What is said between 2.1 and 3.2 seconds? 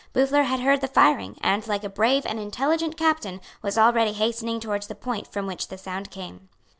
and intelligent